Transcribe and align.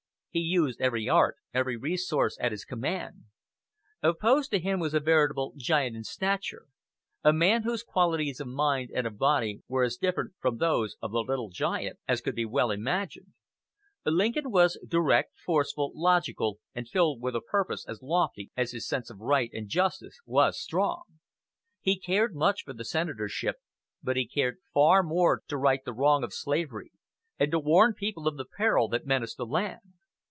He 0.33 0.39
used 0.39 0.79
every 0.79 1.09
art, 1.09 1.35
every 1.53 1.75
resource, 1.75 2.37
at 2.39 2.53
his 2.53 2.63
command. 2.63 3.25
Opposed 4.01 4.49
to 4.51 4.59
him 4.59 4.79
was 4.79 4.93
a 4.93 5.01
veritable 5.01 5.51
giant 5.57 5.93
in 5.97 6.05
stature 6.05 6.67
a 7.21 7.33
man 7.33 7.63
whose 7.63 7.83
qualities 7.83 8.39
of 8.39 8.47
mind 8.47 8.91
and 8.95 9.05
of 9.05 9.17
body 9.17 9.61
were 9.67 9.83
as 9.83 9.97
different 9.97 10.31
from 10.39 10.55
those 10.55 10.95
of 11.01 11.11
the 11.11 11.19
"Little 11.19 11.49
Giant" 11.49 11.99
as 12.07 12.21
could 12.21 12.39
well 12.47 12.69
be 12.69 12.75
imagined. 12.75 13.33
Lincoln 14.05 14.51
was 14.51 14.79
direct, 14.87 15.33
forceful, 15.37 15.91
logical, 15.93 16.61
and 16.73 16.87
filled 16.87 17.19
with 17.19 17.35
a 17.35 17.41
purpose 17.41 17.83
as 17.85 18.01
lofty 18.01 18.51
as 18.55 18.71
his 18.71 18.87
sense 18.87 19.09
of 19.09 19.19
right 19.19 19.49
and 19.51 19.67
justice 19.67 20.17
was 20.25 20.57
strong. 20.57 21.03
He 21.81 21.99
cared 21.99 22.33
much 22.35 22.63
for 22.63 22.71
the 22.71 22.85
senatorship, 22.85 23.57
but 24.01 24.15
he 24.15 24.27
cared 24.29 24.59
far 24.73 25.03
more 25.03 25.41
to 25.49 25.57
right 25.57 25.83
the 25.83 25.91
wrong 25.91 26.23
of 26.23 26.33
slavery, 26.33 26.93
and 27.37 27.51
to 27.51 27.59
warn 27.59 27.93
people 27.93 28.29
of 28.29 28.37
the 28.37 28.45
peril 28.45 28.87
that 28.87 29.05
menaced 29.05 29.35
the 29.35 29.45
land. 29.45 29.81